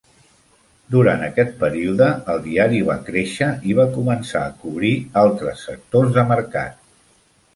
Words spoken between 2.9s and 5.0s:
créixer i va començar a cobrir